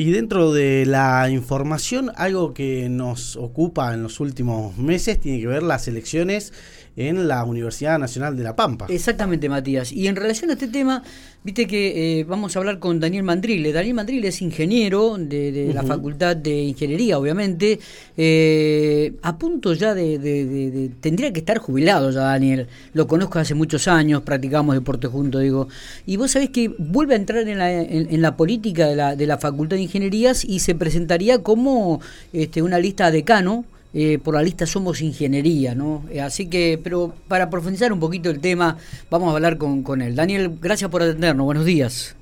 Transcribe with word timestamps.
Y 0.00 0.12
dentro 0.12 0.52
de 0.52 0.86
la 0.86 1.28
información, 1.28 2.12
algo 2.14 2.54
que 2.54 2.88
nos 2.88 3.34
ocupa 3.34 3.92
en 3.94 4.04
los 4.04 4.20
últimos 4.20 4.78
meses 4.78 5.18
tiene 5.18 5.40
que 5.40 5.48
ver 5.48 5.64
las 5.64 5.88
elecciones 5.88 6.52
en 6.98 7.28
la 7.28 7.44
Universidad 7.44 7.96
Nacional 7.96 8.36
de 8.36 8.42
La 8.42 8.56
Pampa. 8.56 8.86
Exactamente, 8.88 9.48
Matías. 9.48 9.92
Y 9.92 10.08
en 10.08 10.16
relación 10.16 10.50
a 10.50 10.54
este 10.54 10.66
tema, 10.66 11.04
viste 11.44 11.68
que 11.68 12.20
eh, 12.20 12.24
vamos 12.24 12.56
a 12.56 12.58
hablar 12.58 12.80
con 12.80 12.98
Daniel 12.98 13.22
Mandrile. 13.22 13.72
Daniel 13.72 13.94
Mandrile 13.94 14.28
es 14.28 14.42
ingeniero 14.42 15.16
de, 15.16 15.70
la 15.72 15.84
Facultad 15.84 16.36
de 16.36 16.62
Ingeniería, 16.62 17.16
obviamente. 17.16 17.78
Eh, 18.16 19.14
a 19.22 19.38
punto 19.38 19.74
ya 19.74 19.94
de, 19.94 20.90
Tendría 21.00 21.32
que 21.32 21.38
estar 21.38 21.58
jubilado 21.58 22.10
ya, 22.10 22.22
Daniel. 22.22 22.66
Lo 22.94 23.06
conozco 23.06 23.38
hace 23.38 23.54
muchos 23.54 23.86
años, 23.86 24.22
practicamos 24.22 24.74
deporte 24.74 25.06
juntos, 25.06 25.40
digo. 25.40 25.68
Y 26.04 26.16
vos 26.16 26.32
sabés 26.32 26.50
que 26.50 26.74
vuelve 26.78 27.14
a 27.14 27.18
entrar 27.18 27.46
en 27.46 27.58
la, 27.58 27.72
en 27.72 28.20
la 28.22 28.36
política 28.36 28.88
de 28.88 28.96
la, 28.96 29.14
de 29.14 29.26
la 29.26 29.38
Facultad 29.38 29.76
de 29.76 29.82
ingenierías 29.82 30.44
y 30.44 30.58
se 30.58 30.74
presentaría 30.74 31.44
como 31.44 32.00
este, 32.32 32.60
una 32.60 32.80
lista 32.80 33.12
decano. 33.12 33.64
Eh, 33.94 34.18
por 34.22 34.34
la 34.34 34.42
lista 34.42 34.66
Somos 34.66 35.00
Ingeniería, 35.00 35.74
¿no? 35.74 36.04
Eh, 36.10 36.20
así 36.20 36.50
que, 36.50 36.78
pero 36.82 37.14
para 37.26 37.48
profundizar 37.48 37.92
un 37.92 38.00
poquito 38.00 38.28
el 38.28 38.40
tema, 38.40 38.76
vamos 39.10 39.30
a 39.30 39.36
hablar 39.36 39.56
con, 39.56 39.82
con 39.82 40.02
él. 40.02 40.14
Daniel, 40.14 40.52
gracias 40.60 40.90
por 40.90 41.02
atendernos, 41.02 41.46
buenos 41.46 41.64
días. 41.64 42.14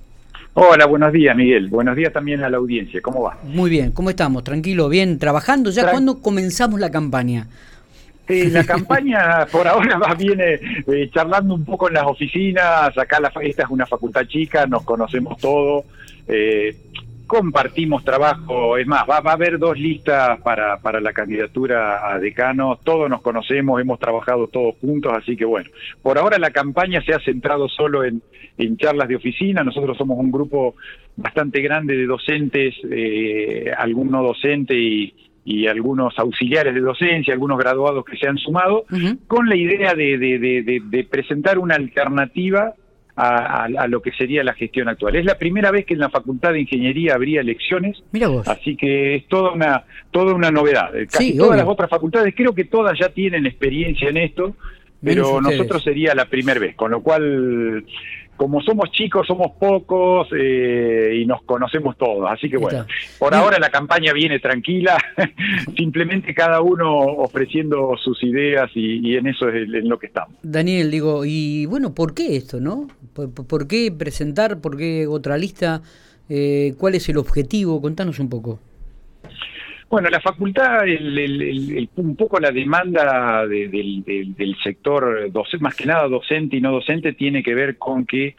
Hola, 0.54 0.86
buenos 0.86 1.12
días, 1.12 1.36
Miguel. 1.36 1.68
Buenos 1.68 1.96
días 1.96 2.12
también 2.12 2.42
a 2.42 2.48
la 2.48 2.56
audiencia. 2.56 3.02
¿Cómo 3.02 3.22
va? 3.22 3.36
Muy 3.44 3.68
bien, 3.68 3.90
¿cómo 3.90 4.08
estamos? 4.08 4.42
Tranquilo, 4.42 4.88
bien, 4.88 5.18
trabajando. 5.18 5.70
¿Ya 5.70 5.90
cuándo 5.90 6.22
comenzamos 6.22 6.80
la 6.80 6.90
campaña? 6.90 7.46
la 8.28 8.64
campaña 8.66 9.46
por 9.52 9.68
ahora 9.68 9.98
va 9.98 10.14
viene 10.14 10.58
eh, 10.86 11.10
charlando 11.12 11.54
un 11.54 11.64
poco 11.64 11.88
en 11.88 11.94
las 11.94 12.04
oficinas. 12.04 12.96
Acá 12.96 13.20
la, 13.20 13.32
esta 13.42 13.64
es 13.64 13.68
una 13.68 13.86
facultad 13.86 14.24
chica, 14.26 14.66
nos 14.66 14.82
conocemos 14.84 15.36
todos. 15.38 15.84
Eh, 16.26 16.74
compartimos 17.26 18.04
trabajo, 18.04 18.76
es 18.76 18.86
más, 18.86 19.04
va, 19.08 19.16
a 19.18 19.32
haber 19.32 19.58
dos 19.58 19.78
listas 19.78 20.40
para, 20.42 20.78
para 20.78 21.00
la 21.00 21.12
candidatura 21.12 22.08
a 22.08 22.18
decano, 22.18 22.78
todos 22.82 23.10
nos 23.10 23.20
conocemos, 23.22 23.80
hemos 23.80 23.98
trabajado 23.98 24.46
todos 24.46 24.76
juntos, 24.80 25.12
así 25.12 25.36
que 25.36 25.44
bueno, 25.44 25.68
por 26.02 26.18
ahora 26.18 26.38
la 26.38 26.50
campaña 26.50 27.02
se 27.02 27.12
ha 27.12 27.20
centrado 27.20 27.68
solo 27.68 28.04
en, 28.04 28.22
en 28.58 28.76
charlas 28.76 29.08
de 29.08 29.16
oficina, 29.16 29.64
nosotros 29.64 29.96
somos 29.96 30.18
un 30.18 30.30
grupo 30.30 30.76
bastante 31.16 31.60
grande 31.60 31.96
de 31.96 32.06
docentes, 32.06 32.74
eh, 32.90 33.72
algún 33.76 34.10
no 34.10 34.22
docente 34.22 34.74
y, 34.74 35.14
y 35.44 35.66
algunos 35.66 36.18
auxiliares 36.18 36.74
de 36.74 36.80
docencia, 36.80 37.34
algunos 37.34 37.58
graduados 37.58 38.04
que 38.04 38.16
se 38.16 38.28
han 38.28 38.38
sumado, 38.38 38.84
con 39.26 39.48
la 39.48 39.56
idea 39.56 39.94
de, 39.94 40.18
de, 40.18 40.38
de, 40.38 40.82
de 40.84 41.04
presentar 41.04 41.58
una 41.58 41.74
alternativa 41.74 42.74
a, 43.16 43.86
lo 43.88 44.02
que 44.02 44.12
sería 44.12 44.44
la 44.44 44.52
gestión 44.54 44.88
actual. 44.88 45.16
Es 45.16 45.24
la 45.24 45.38
primera 45.38 45.70
vez 45.70 45.86
que 45.86 45.94
en 45.94 46.00
la 46.00 46.10
Facultad 46.10 46.52
de 46.52 46.60
Ingeniería 46.60 47.14
habría 47.14 47.40
elecciones, 47.40 48.02
así 48.46 48.76
que 48.76 49.16
es 49.16 49.26
toda 49.26 49.52
una 49.52 49.84
toda 50.10 50.34
una 50.34 50.50
novedad. 50.50 50.90
Casi 51.10 51.36
todas 51.36 51.56
las 51.56 51.66
otras 51.66 51.88
facultades, 51.88 52.34
creo 52.36 52.54
que 52.54 52.64
todas 52.64 52.98
ya 52.98 53.08
tienen 53.08 53.46
experiencia 53.46 54.10
en 54.10 54.18
esto, 54.18 54.54
pero 55.02 55.40
nosotros 55.40 55.82
sería 55.82 56.14
la 56.14 56.26
primera 56.26 56.60
vez, 56.60 56.76
con 56.76 56.90
lo 56.90 57.02
cual 57.02 57.84
como 58.36 58.60
somos 58.62 58.90
chicos, 58.90 59.26
somos 59.26 59.52
pocos 59.58 60.28
eh, 60.38 61.18
y 61.20 61.26
nos 61.26 61.42
conocemos 61.42 61.96
todos. 61.96 62.30
Así 62.30 62.48
que 62.48 62.56
bueno, 62.56 62.86
por 63.18 63.34
ahora 63.34 63.58
la 63.58 63.70
campaña 63.70 64.12
viene 64.12 64.38
tranquila, 64.38 64.96
simplemente 65.76 66.34
cada 66.34 66.60
uno 66.60 66.92
ofreciendo 66.98 67.96
sus 68.02 68.22
ideas 68.22 68.70
y, 68.74 69.16
en 69.16 69.26
eso 69.26 69.48
es 69.48 69.68
en 69.68 69.88
lo 69.88 69.98
que 69.98 70.06
estamos. 70.06 70.36
Daniel, 70.42 70.90
digo, 70.90 71.24
y 71.24 71.66
bueno, 71.66 71.94
¿por 71.94 72.14
qué 72.14 72.36
esto, 72.36 72.60
no? 72.60 72.88
¿Por, 73.14 73.66
qué 73.66 73.90
presentar? 73.90 74.60
¿Por 74.60 74.76
qué 74.76 75.06
otra 75.06 75.38
lista? 75.38 75.82
Eh, 76.28 76.74
¿Cuál 76.78 76.94
es 76.96 77.08
el 77.08 77.16
objetivo? 77.16 77.80
Contanos 77.80 78.18
un 78.18 78.28
poco. 78.28 78.60
Bueno, 79.88 80.08
la 80.10 80.20
facultad, 80.20 80.80
un 81.96 82.16
poco 82.16 82.40
la 82.40 82.50
demanda 82.50 83.46
del, 83.46 84.56
sector 84.62 85.30
docente, 85.30 85.62
más 85.62 85.76
que 85.76 85.86
nada 85.86 86.08
docente 86.08 86.56
y 86.56 86.60
no 86.60 86.72
docente, 86.72 87.12
tiene 87.12 87.42
que 87.42 87.54
ver 87.54 87.78
con 87.78 88.04
que 88.04 88.34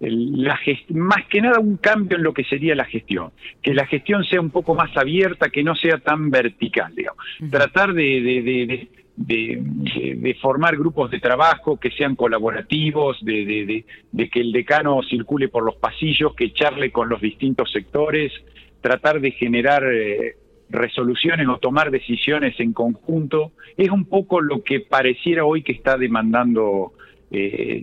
la 0.00 0.58
más 0.90 1.26
que 1.26 1.40
nada 1.40 1.60
un 1.60 1.76
cambio 1.76 2.16
en 2.16 2.24
lo 2.24 2.32
que 2.32 2.44
sería 2.44 2.74
la 2.74 2.84
gestión, 2.84 3.30
que 3.62 3.74
la 3.74 3.86
gestión 3.86 4.24
sea 4.24 4.40
un 4.40 4.50
poco 4.50 4.74
más 4.74 4.96
abierta, 4.96 5.48
que 5.50 5.62
no 5.62 5.74
sea 5.74 5.98
tan 5.98 6.30
vertical, 6.30 6.94
digamos. 6.94 7.24
Tratar 7.50 7.92
de, 7.94 8.88
de, 9.16 10.38
formar 10.40 10.76
grupos 10.76 11.10
de 11.10 11.20
trabajo 11.20 11.78
que 11.78 11.90
sean 11.90 12.16
colaborativos, 12.16 13.18
de, 13.24 13.84
que 14.32 14.40
el 14.40 14.52
decano 14.52 15.02
circule 15.02 15.48
por 15.48 15.64
los 15.64 15.76
pasillos, 15.76 16.34
que 16.34 16.52
charle 16.52 16.90
con 16.92 17.08
los 17.08 17.20
distintos 17.20 17.70
sectores, 17.72 18.32
tratar 18.80 19.20
de 19.20 19.30
generar 19.32 19.84
eh, 19.84 20.36
resoluciones 20.72 21.46
o 21.48 21.58
tomar 21.58 21.90
decisiones 21.90 22.58
en 22.58 22.72
conjunto, 22.72 23.52
es 23.76 23.90
un 23.90 24.06
poco 24.06 24.40
lo 24.40 24.62
que 24.62 24.80
pareciera 24.80 25.44
hoy 25.44 25.62
que 25.62 25.72
está 25.72 25.96
demandando 25.96 26.92
eh, 27.30 27.82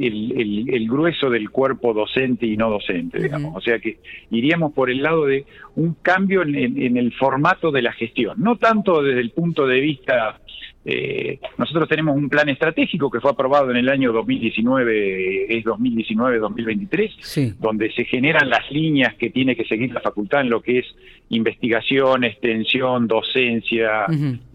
el, 0.00 0.88
grueso 0.88 1.30
del 1.30 1.50
cuerpo 1.50 1.94
docente 1.94 2.46
y 2.46 2.56
no 2.56 2.70
docente, 2.70 3.22
digamos. 3.22 3.56
O 3.56 3.60
sea 3.60 3.78
que 3.78 3.98
iríamos 4.30 4.72
por 4.72 4.90
el 4.90 5.02
lado 5.02 5.26
de 5.26 5.44
un 5.76 5.94
cambio 5.94 6.42
en, 6.42 6.96
el 6.96 7.12
formato 7.12 7.70
de 7.70 7.82
la 7.82 7.92
gestión, 7.92 8.34
no 8.38 8.56
tanto 8.56 9.02
desde 9.02 9.20
el 9.20 9.30
punto 9.30 9.66
de 9.66 9.80
vista 9.80 10.40
eh, 10.82 11.38
nosotros 11.58 11.88
tenemos 11.88 12.16
un 12.16 12.30
plan 12.30 12.48
estratégico 12.48 13.10
que 13.10 13.20
fue 13.20 13.30
aprobado 13.30 13.70
en 13.70 13.76
el 13.76 13.88
año 13.88 14.12
2019, 14.12 15.58
es 15.58 15.64
2019-2023, 15.64 17.56
donde 17.58 17.92
se 17.92 18.04
generan 18.06 18.48
las 18.48 18.70
líneas 18.70 19.14
que 19.14 19.30
tiene 19.30 19.54
que 19.54 19.64
seguir 19.66 19.92
la 19.92 20.00
facultad 20.00 20.40
en 20.40 20.50
lo 20.50 20.62
que 20.62 20.78
es 20.78 20.86
investigación, 21.28 22.24
extensión, 22.24 23.06
docencia, 23.06 24.06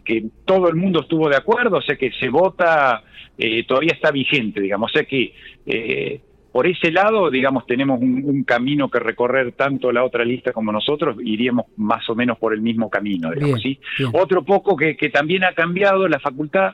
que 0.04 0.26
todo 0.46 0.68
el 0.68 0.76
mundo 0.76 1.02
estuvo 1.02 1.30
de 1.30 1.38
acuerdo, 1.38 1.78
o 1.78 1.82
sea 1.82 1.96
que 1.96 2.12
se 2.12 2.30
vota, 2.30 3.04
eh, 3.38 3.64
todavía 3.64 3.94
está 3.94 4.12
vigente, 4.12 4.62
digamos, 4.62 4.92
o 4.92 4.94
sea 4.94 5.04
que 5.04 5.34
eh, 5.68 6.22
por 6.56 6.68
ese 6.68 6.90
lado, 6.90 7.30
digamos, 7.30 7.68
tenemos 7.68 8.00
un, 8.00 8.46
camino 8.46 8.90
que 8.90 9.00
recorrer 9.00 9.52
tanto 9.52 9.92
la 9.92 10.06
otra 10.06 10.24
lista 10.24 10.54
como 10.54 10.72
nosotros, 10.72 11.18
iríamos 11.22 11.66
más 11.76 12.10
o 12.10 12.16
menos 12.16 12.38
por 12.38 12.54
el 12.54 12.62
mismo 12.62 12.90
camino, 12.90 13.30
digamos, 13.32 13.60
¿sí? 13.60 13.78
Otro 14.14 14.46
poco 14.46 14.78
que, 14.78 14.96
también 15.10 15.44
ha 15.44 15.52
cambiado 15.52 16.08
la 16.08 16.18
facultad, 16.18 16.72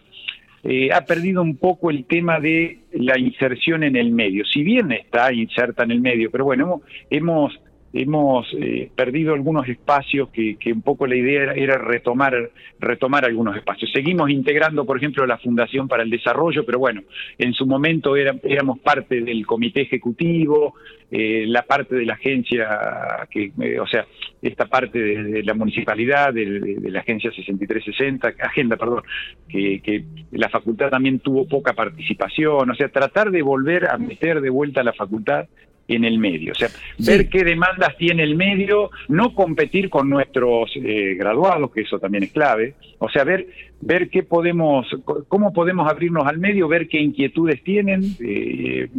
eh, 0.63 0.89
ha 0.93 1.03
perdido 1.03 1.41
un 1.41 1.57
poco 1.57 1.89
el 1.89 2.05
tema 2.05 2.39
de 2.39 2.81
la 2.91 3.17
inserción 3.17 3.81
en 3.81 3.95
el 3.95 4.11
medio, 4.11 4.45
si 4.45 4.61
bien 4.61 4.91
está 4.91 5.33
inserta 5.33 5.81
en 5.81 5.89
el 5.89 5.99
medio, 5.99 6.29
pero 6.29 6.45
bueno, 6.45 6.83
hemos 7.09 7.51
hemos 7.59 7.59
eh, 7.94 8.90
perdido 8.96 9.34
algunos 9.34 9.68
espacios 9.68 10.29
que, 10.29 10.56
que, 10.57 10.72
un 10.72 10.81
poco 10.81 11.06
la 11.07 11.16
idea 11.16 11.53
era, 11.53 11.78
retomar, 11.78 12.52
retomar 12.79 13.25
algunos 13.25 13.56
espacios. 13.57 13.91
Seguimos 13.91 14.29
integrando, 14.29 14.85
por 14.85 14.97
ejemplo, 14.97 15.25
la 15.25 15.38
Fundación 15.38 15.88
para 15.88 16.03
el 16.03 16.09
Desarrollo, 16.09 16.66
pero 16.66 16.79
bueno, 16.79 17.02
en 17.38 17.53
su 17.53 17.66
momento 17.66 18.16
era, 18.16 18.35
éramos 18.44 18.79
parte 18.79 19.22
del 19.22 19.46
comité 19.46 19.81
ejecutivo, 19.81 20.75
eh, 21.12 21.44
la 21.47 21.63
parte 21.63 21.96
de 21.96 22.06
la 22.06 22.13
agencia, 22.13 23.28
que, 23.29 23.52
eh, 23.59 23.79
o 23.79 23.88
sea, 23.88 24.06
esta 24.41 24.68
parte 24.68 24.97
de, 24.97 25.44
la 25.44 25.53
municipalidad, 25.53 26.34
de, 26.34 26.79
la 26.84 27.02
agencia 27.02 27.29
6360, 27.31 28.34
agenda, 28.40 28.78
perdón, 28.78 29.03
que, 29.50 29.81
que 29.81 30.06
la 30.31 30.47
facultad 30.47 30.90
también 30.90 31.19
tuvo 31.19 31.46
poca 31.46 31.73
participación, 31.73 32.69
o 32.69 32.75
sea, 32.75 32.88
tratar 32.88 33.31
de 33.31 33.41
volver 33.41 33.90
a 33.90 33.97
meter 33.97 34.40
de 34.40 34.50
vuelta 34.50 34.79
a 34.79 34.85
la 34.85 34.94
facultad 34.94 35.47
en 35.96 36.06
el 36.06 36.18
medio. 36.18 36.52
O 36.52 36.56
sea, 36.56 36.69
ver 37.00 37.29
qué 37.29 37.44
demandas 37.44 37.96
tiene 37.97 38.24
el 38.24 38.35
medio, 38.35 38.91
no 39.07 39.34
competir 39.34 39.90
con 39.90 40.09
nuestros 40.09 40.72
eh, 40.75 41.16
graduados, 41.18 41.72
que 41.72 41.81
eso 41.81 42.00
también 42.00 42.24
es 42.24 42.31
clave. 42.31 42.75
O 43.00 43.09
sea, 43.09 43.24
ver, 43.24 43.47
ver 43.81 44.09
qué 44.09 44.24
podemos, 44.24 44.88
cómo 45.28 45.53
podemos 45.53 45.90
abrirnos 45.90 46.25
al 46.25 46.38
medio, 46.38 46.68
ver 46.68 46.88
qué 46.88 47.00
inquietudes 47.00 47.63
tienen. 47.63 48.16
Eh, 48.19 48.90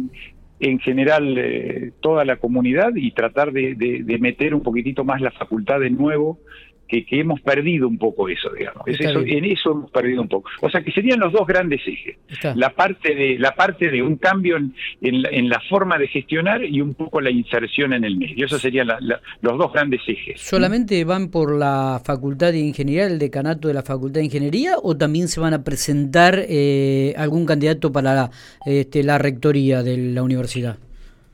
en 0.59 0.79
general 0.79 1.37
eh, 1.37 1.91
toda 1.99 2.23
la 2.23 2.37
comunidad 2.37 2.95
y 2.95 3.11
tratar 3.11 3.51
de, 3.51 3.75
de, 3.75 4.17
meter 4.19 4.55
un 4.55 4.63
poquitito 4.63 5.03
más 5.03 5.19
la 5.19 5.31
facultad 5.31 5.81
de 5.81 5.89
nuevo 5.89 6.39
que, 6.87 7.05
hemos 7.11 7.41
perdido 7.41 7.87
un 7.87 7.97
poco 7.97 8.29
eso, 8.29 8.49
digamos. 8.49 8.83
en 8.87 9.45
eso 9.45 9.71
hemos 9.71 9.91
perdido 9.91 10.21
un 10.21 10.27
poco. 10.27 10.49
O 10.61 10.69
sea 10.69 10.81
que 10.81 10.91
serían 10.91 11.19
los 11.19 11.31
dos 11.33 11.47
grandes 11.47 11.81
ejes. 11.85 12.17
La 12.55 12.69
parte 12.69 13.15
de 13.15 13.37
la 13.39 13.55
parte 13.55 13.89
de 13.89 14.01
un 14.01 14.17
cambio 14.17 14.57
en, 14.57 14.73
en, 15.01 15.49
la, 15.49 15.61
forma 15.69 15.97
de 15.97 16.07
gestionar 16.07 16.63
y 16.63 16.81
un 16.81 16.93
poco 16.93 17.21
la 17.21 17.31
inserción 17.31 17.93
en 17.93 18.03
el 18.03 18.17
medio. 18.17 18.45
Esos 18.45 18.61
serían 18.61 18.87
los 19.41 19.57
dos 19.57 19.73
grandes 19.73 20.01
ejes. 20.07 20.41
¿Solamente 20.41 21.03
van 21.05 21.29
por 21.29 21.57
la 21.57 22.01
Facultad 22.03 22.51
de 22.51 22.59
Ingeniería, 22.59 23.07
el 23.07 23.19
decanato 23.19 23.67
de 23.67 23.73
la 23.73 23.83
Facultad 23.83 24.19
de 24.19 24.25
Ingeniería, 24.25 24.75
o 24.81 24.95
también 24.97 25.27
se 25.27 25.39
van 25.39 25.53
a 25.53 25.63
presentar 25.63 26.45
eh, 26.47 27.13
algún 27.17 27.45
candidato 27.45 27.91
para 27.91 28.13
la, 28.13 28.31
este, 28.65 29.03
la 29.03 29.17
rectoría 29.17 29.83
de 29.83 29.97
la 29.97 30.23
universidad? 30.23 30.77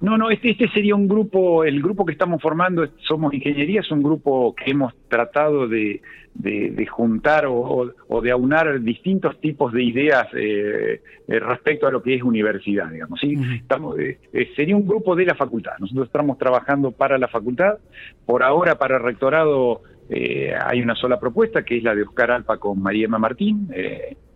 No, 0.02 0.18
no, 0.18 0.30
este, 0.30 0.52
este 0.52 0.70
sería 0.70 0.96
un 0.96 1.08
grupo, 1.08 1.64
el 1.64 1.82
grupo 1.82 2.06
que 2.06 2.14
estamos 2.14 2.42
formando, 2.42 2.88
Somos 3.08 3.34
Ingeniería, 3.34 3.82
es 3.82 3.92
un 3.92 4.02
grupo 4.02 4.56
que 4.56 4.72
hemos 4.72 4.94
tratado 5.10 5.68
de, 5.68 6.02
de, 6.34 6.86
juntar 6.86 7.46
o, 7.48 8.22
de 8.22 8.32
aunar 8.32 8.82
distintos 8.82 9.40
tipos 9.42 9.74
de 9.74 9.84
ideas 9.84 10.28
eh, 10.34 11.02
eh, 11.28 11.40
respecto 11.40 11.88
a 11.88 11.92
lo 11.92 12.02
que 12.02 12.16
es 12.16 12.24
universidad, 12.24 12.90
digamos. 12.90 13.20
¿sí? 13.20 13.36
estamos, 13.56 14.00
eh, 14.00 14.18
sería 14.56 14.76
un 14.76 14.88
grupo 14.88 15.16
de 15.16 15.26
la 15.26 15.36
facultad. 15.36 15.74
Nosotros 15.80 16.08
estamos 16.08 16.38
trabajando 16.38 16.92
para 16.92 17.18
la 17.18 17.28
facultad. 17.28 17.78
Por 18.26 18.44
ahora, 18.44 18.76
para 18.78 18.98
el 18.98 19.04
rectorado, 19.04 19.82
hay 20.10 20.82
una 20.82 20.96
sola 20.96 21.20
propuesta, 21.20 21.64
que 21.64 21.78
es 21.78 21.84
la 21.84 21.94
de 21.94 22.04
Oscar 22.04 22.32
Alpa 22.32 22.58
con 22.58 22.82
María 22.82 23.06
Emma 23.06 23.20
Martín. 23.20 23.68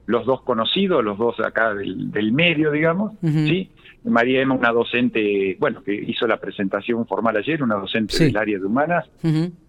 Los 0.05 0.25
dos 0.25 0.41
conocidos, 0.41 1.03
los 1.03 1.17
dos 1.17 1.39
acá 1.39 1.73
del, 1.73 2.31
medio, 2.31 2.71
digamos, 2.71 3.13
¿sí? 3.21 3.69
María 4.05 4.41
Emma, 4.41 4.55
una 4.55 4.71
docente, 4.71 5.55
bueno, 5.59 5.81
que 5.81 5.93
hizo 5.93 6.27
la 6.27 6.37
presentación 6.37 7.07
formal 7.07 7.37
ayer, 7.37 7.63
una 7.63 7.75
docente 7.75 8.25
del 8.25 8.35
área 8.35 8.59
de 8.59 8.65
humanas, 8.65 9.09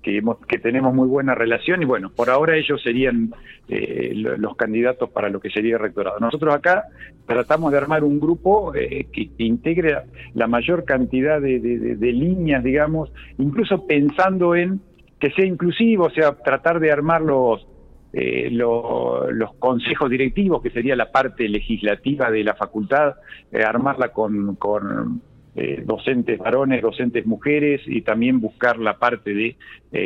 que, 0.02 0.22
que 0.48 0.58
tenemos 0.58 0.92
muy 0.92 1.06
buena 1.06 1.34
relación 1.34 1.82
y 1.82 1.84
bueno, 1.84 2.10
por 2.10 2.30
ahora 2.30 2.56
ellos 2.56 2.82
serían 2.82 3.32
eh, 3.68 4.12
los 4.14 4.56
candidatos 4.56 5.10
para 5.10 5.28
lo 5.28 5.40
que 5.40 5.50
sería 5.50 5.74
el 5.74 5.80
rectorado. 5.80 6.18
Nosotros 6.18 6.52
acá 6.52 6.84
tratamos 7.26 7.70
de 7.70 7.78
armar 7.78 8.02
un 8.02 8.18
grupo 8.18 8.74
eh, 8.74 9.06
que, 9.12 9.30
integre 9.38 9.98
la 10.34 10.48
mayor 10.48 10.84
cantidad 10.84 11.40
de, 11.40 11.60
de 11.60 12.12
líneas, 12.12 12.64
digamos, 12.64 13.12
incluso 13.38 13.86
pensando 13.86 14.56
en 14.56 14.80
que 15.20 15.30
sea 15.30 15.46
inclusivo, 15.46 16.06
o 16.06 16.10
sea, 16.10 16.32
tratar 16.32 16.80
de 16.80 16.90
armar 16.90 17.22
los 17.22 17.66
eh, 18.16 18.48
los 18.48 19.54
consejos 19.58 20.08
directivos, 20.08 20.62
que 20.62 20.70
sería 20.70 20.94
la 20.94 21.10
parte 21.10 21.48
legislativa 21.48 22.30
de 22.30 22.44
la 22.44 22.54
facultad, 22.54 23.16
eh, 23.50 23.64
armarla 23.64 24.10
con, 24.10 24.54
con 24.54 25.20
eh, 25.56 25.82
docentes 25.84 26.38
varones, 26.38 26.80
docentes 26.80 27.26
mujeres 27.26 27.80
y 27.86 28.02
también 28.02 28.40
buscar 28.40 28.78
la 28.78 28.98
parte 28.98 29.34
de, 29.34 29.56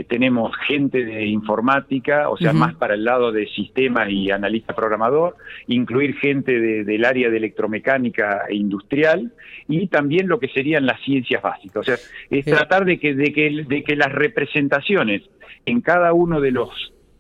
tenemos 0.09 0.57
gente 0.67 1.05
de 1.05 1.27
informática, 1.27 2.31
o 2.31 2.39
sea, 2.39 2.55
más 2.55 2.75
para 2.77 2.95
el 2.95 3.05
lado 3.05 3.31
de 3.31 3.47
sistema 3.49 4.09
y 4.09 4.31
analista 4.31 4.75
programador, 4.75 5.37
incluir 5.67 6.15
gente 6.17 6.85
del 6.85 7.05
área 7.05 7.29
de 7.29 7.37
electromecánica 7.37 8.45
e 8.49 8.55
industrial 8.55 9.33
y 9.67 9.87
también 9.89 10.29
lo 10.29 10.39
que 10.39 10.49
serían 10.49 10.87
las 10.87 11.01
ciencias 11.03 11.43
básicas. 11.43 11.77
O 11.77 11.83
sea, 11.83 11.97
es 12.31 12.45
tratar 12.47 12.87
de 12.87 12.99
que, 12.99 13.15
de 13.15 13.33
que, 13.33 13.65
de 13.67 13.83
que 13.83 13.97
las 13.97 14.13
representaciones 14.13 15.23
en 15.67 15.81
cada 15.81 16.13
uno 16.13 16.41
de 16.41 16.53
los 16.53 16.71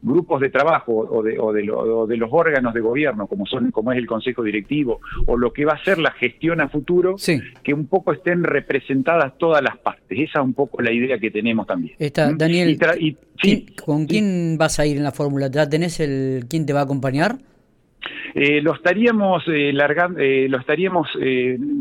grupos 0.00 0.40
de 0.40 0.50
trabajo 0.50 0.92
o 0.92 1.22
de, 1.22 1.38
o, 1.38 1.52
de 1.52 1.62
de, 1.62 2.16
los 2.16 2.28
órganos 2.32 2.74
de 2.74 2.80
gobierno, 2.80 3.26
como 3.26 3.46
son 3.46 3.70
como 3.70 3.92
es 3.92 3.98
el 3.98 4.06
Consejo 4.06 4.42
Directivo, 4.42 5.00
o 5.26 5.36
lo 5.36 5.52
que 5.52 5.64
va 5.64 5.72
a 5.74 5.84
ser 5.84 5.98
la 5.98 6.12
gestión 6.12 6.60
a 6.60 6.68
futuro, 6.68 7.16
que 7.62 7.74
un 7.74 7.86
poco 7.86 8.12
estén 8.12 8.44
representadas 8.44 9.36
todas 9.38 9.62
las 9.62 9.76
partes. 9.78 10.18
Esa 10.18 10.40
es 10.40 10.44
un 10.44 10.54
poco 10.54 10.80
la 10.82 10.92
idea 10.92 11.18
que 11.18 11.30
tenemos 11.30 11.66
también. 11.66 11.94
Está, 11.98 12.30
¿Mm? 12.30 12.38
Daniel, 12.38 12.78
¿con 13.84 14.06
quién 14.06 14.56
vas 14.58 14.78
a 14.78 14.86
ir 14.86 14.96
en 14.96 15.04
la 15.04 15.12
fórmula? 15.12 15.48
¿Ya 15.50 15.68
tenés 15.68 16.00
el 16.00 16.46
quién 16.48 16.66
te 16.66 16.72
va 16.72 16.80
a 16.80 16.84
acompañar? 16.84 17.38
Eh, 18.34 18.60
lo 18.62 18.74
estaríamos 18.74 19.42
eh, 19.48 19.72
largando, 19.72 20.20
eh, 20.20 20.46
lo 20.48 20.58
estaríamos 20.58 21.08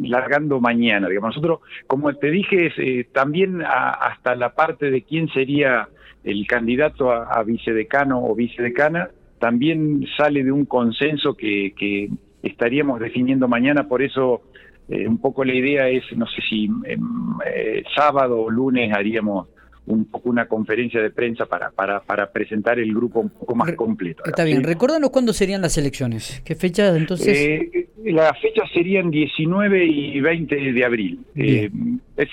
largando 0.03 0.59
mañana. 0.59 1.07
Digamos. 1.07 1.35
Nosotros, 1.35 1.59
como 1.87 2.13
te 2.15 2.31
dije, 2.31 3.07
también 3.11 3.61
hasta 3.63 4.35
la 4.35 4.53
parte 4.53 4.89
de 4.89 5.03
quién 5.03 5.27
sería 5.29 5.87
el 6.23 6.45
candidato 6.45 7.11
a, 7.11 7.41
vicedecano 7.43 8.23
o 8.23 8.35
vicedecana 8.35 9.09
también 9.39 10.05
sale 10.17 10.43
de 10.43 10.51
un 10.51 10.65
consenso 10.65 11.35
que, 11.35 12.09
estaríamos 12.43 12.99
definiendo 12.99 13.47
mañana, 13.47 13.87
por 13.87 14.01
eso 14.01 14.43
eh, 14.87 15.07
un 15.07 15.17
poco 15.17 15.43
la 15.43 15.53
idea 15.53 15.89
es, 15.89 16.03
no 16.15 16.25
sé 16.27 16.41
si 16.47 16.65
em, 16.85 17.01
eh, 17.45 17.83
sábado 17.93 18.39
o 18.39 18.49
lunes 18.49 18.93
haríamos 18.93 19.49
un 19.87 20.05
poco 20.05 20.29
una 20.29 20.47
conferencia 20.47 21.01
de 21.01 21.09
prensa 21.09 21.45
para, 21.45 21.71
para, 21.71 22.01
para 22.01 22.31
presentar 22.31 22.79
el 22.79 22.93
grupo 22.93 23.21
un 23.21 23.29
poco 23.29 23.55
más 23.55 23.73
completo. 23.73 24.23
Está 24.25 24.43
bien, 24.43 24.63
recuérdanos 24.63 25.09
cuándo 25.09 25.33
serían 25.33 25.61
las 25.61 25.77
elecciones. 25.77 26.41
¿Qué 26.45 26.55
fechas 26.55 26.95
entonces? 26.95 27.37
Eh, 27.37 27.87
las 28.05 28.39
fechas 28.39 28.69
serían 28.73 29.09
19 29.09 29.85
y 29.85 30.19
20 30.19 30.55
de 30.73 30.85
abril. 30.85 31.19
Eh, 31.35 31.69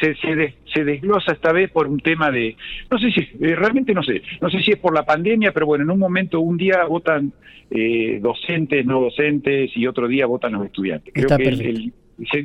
se, 0.00 0.14
se, 0.72 0.84
desglosa 0.84 1.32
esta 1.32 1.52
vez 1.52 1.70
por 1.70 1.86
un 1.86 2.00
tema 2.00 2.30
de, 2.30 2.56
no 2.90 2.98
sé 2.98 3.10
si, 3.12 3.20
eh, 3.20 3.54
realmente 3.54 3.94
no 3.94 4.02
sé, 4.02 4.22
no 4.40 4.50
sé 4.50 4.60
si 4.60 4.72
es 4.72 4.78
por 4.78 4.94
la 4.94 5.04
pandemia, 5.04 5.52
pero 5.52 5.66
bueno, 5.66 5.84
en 5.84 5.90
un 5.90 5.98
momento, 5.98 6.40
un 6.40 6.56
día 6.56 6.84
votan 6.84 7.32
eh, 7.70 8.18
docentes, 8.20 8.84
no 8.84 9.00
docentes 9.00 9.70
y 9.76 9.86
otro 9.86 10.08
día 10.08 10.26
votan 10.26 10.52
los 10.52 10.66
estudiantes. 10.66 11.12
Creo 11.14 11.36
que 11.36 11.48
el, 11.48 11.92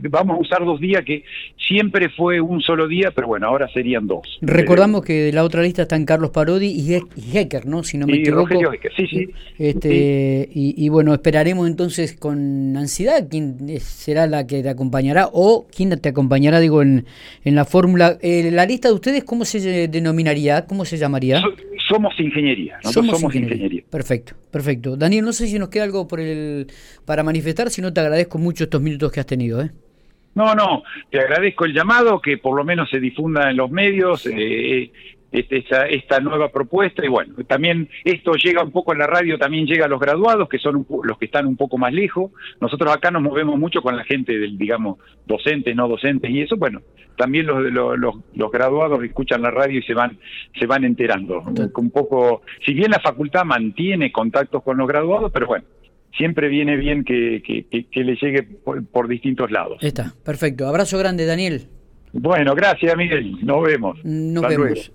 vamos 0.10 0.38
a 0.38 0.42
usar 0.42 0.66
dos 0.66 0.80
días 0.80 1.04
que 1.06 1.24
siempre 1.58 2.10
fue 2.10 2.42
un 2.42 2.62
solo 2.62 2.88
día, 2.88 3.12
pero 3.12 3.28
bueno, 3.28 3.48
ahora 3.48 3.68
serían 3.70 4.08
dos. 4.08 4.40
Recordamos 4.42 5.04
que 5.04 5.14
de 5.14 5.34
la 5.34 5.44
otra 5.44 5.62
lista 5.62 5.84
están 5.84 6.06
Carlos 6.06 6.32
Parodi 6.32 6.68
y, 6.68 7.38
Hecker, 7.38 7.66
¿no? 7.66 7.84
Si 7.84 7.98
no 7.98 8.08
me 8.08 8.18
equivoco. 8.18 8.50
sí, 8.96 9.08
sí. 9.08 9.30
Este, 9.58 10.50
Y, 10.54 10.90
bueno, 10.90 11.14
esperaremos 11.14 11.68
entonces 11.68 12.16
con 12.16 12.76
ansiedad 12.76 13.28
quién 13.30 13.80
será 13.80 14.28
la 14.28 14.48
que 14.48 14.62
te 14.64 14.70
acompañará 14.70 15.30
o 15.32 15.68
quién 15.76 15.90
te 16.00 16.10
acompañará, 16.10 16.60
digo, 16.60 16.82
en, 16.82 17.06
en 17.44 17.56
la 17.56 17.66
fórmula. 17.66 18.18
Eh, 18.22 18.50
la 18.52 18.66
lista 18.66 18.88
de 18.90 18.94
ustedes, 18.96 19.24
¿cómo 19.24 19.46
se 19.46 19.88
denominaría? 19.88 20.66
¿Cómo 20.66 20.86
se 20.86 20.98
llamaría? 20.98 21.42
Somos 21.90 22.20
ingeniería. 22.20 22.80
somos, 22.84 23.24
ingeniería. 23.24 23.84
Perfecto, 23.90 24.36
perfecto. 24.52 24.96
Daniel, 24.96 25.26
no 25.26 25.34
sé 25.34 25.48
si 25.48 25.58
nos 25.58 25.70
queda 25.70 25.84
algo 25.84 26.08
por 26.08 26.20
el 26.20 26.68
para 27.06 27.24
manifestar, 27.24 27.70
si 27.70 27.82
no 27.82 27.92
te 27.92 28.00
agradezco 28.00 28.38
mucho 28.38 28.66
estos 28.66 28.82
minutos 28.82 29.12
que 29.12 29.20
has 29.20 29.26
tenido. 29.26 29.62
¿eh? 29.62 29.72
No, 30.36 30.54
no, 30.54 30.84
te 31.10 31.20
agradezco 31.20 31.66
el 31.66 31.74
llamado, 31.74 32.22
que 32.22 32.38
por 32.38 32.56
lo 32.56 32.64
menos 32.64 32.90
se 32.90 33.00
difunda 33.00 33.50
en 33.50 33.58
los 33.58 33.72
medios. 33.72 34.26
Eh, 34.28 34.92
esta, 35.32 35.88
esta, 35.88 36.20
nueva 36.20 36.50
propuesta 36.50 37.06
y 37.06 37.08
bueno, 37.08 37.36
también 37.48 37.88
esto 38.04 38.34
llega 38.34 38.64
un 38.64 38.72
poco 38.72 38.94
en 38.94 39.00
la 39.00 39.08
radio, 39.08 39.38
también 39.38 39.66
llega 39.66 39.86
a 39.86 39.90
los 39.90 40.00
graduados, 40.00 40.50
que 40.50 40.58
son 40.60 40.86
los 41.04 41.18
que 41.18 41.26
están 41.26 41.46
un 41.46 41.56
poco 41.56 41.78
más 41.78 41.94
lejos. 41.94 42.32
Nosotros 42.60 42.94
acá 42.94 43.12
nos 43.12 43.22
movemos 43.22 43.58
mucho 43.58 43.82
con 43.82 43.96
la 43.96 44.04
gente 44.04 44.38
del, 44.38 44.58
digamos, 44.58 44.98
docentes, 45.26 45.76
no 45.76 45.88
docentes 45.88 46.32
y 46.32 46.42
eso, 46.42 46.58
bueno, 46.58 46.82
también 47.20 47.46
los, 47.46 47.62
los, 47.72 48.16
los, 48.34 48.52
graduados 48.52 49.04
escuchan 49.04 49.42
la 49.42 49.52
radio 49.52 49.80
y 49.80 49.84
se 49.84 49.94
van, 49.94 50.18
se 50.58 50.66
van 50.66 50.86
enterando. 50.86 51.44
Un 51.76 51.92
poco, 51.92 52.44
si 52.66 52.74
bien 52.74 52.92
la 52.92 53.00
facultad 53.00 53.44
mantiene 53.44 54.12
contactos 54.12 54.64
con 54.64 54.78
los 54.78 54.88
graduados, 54.88 55.30
pero 55.32 55.48
bueno, 55.48 55.66
siempre 56.16 56.48
viene 56.48 56.78
bien 56.78 57.04
que, 57.04 57.42
que, 57.44 58.04
le 58.04 58.16
llegue 58.16 58.44
por, 58.44 59.08
distintos 59.08 59.52
lados. 59.52 59.80
Está, 59.82 60.14
perfecto. 60.24 60.68
Abrazo 60.68 60.98
grande, 60.98 61.26
Daniel. 61.26 61.68
Bueno, 62.12 62.56
gracias 62.56 62.96
Miguel, 62.98 63.38
nos 63.46 63.64
vemos. 63.64 64.00
Nos 64.04 64.48
vemos. 64.48 64.88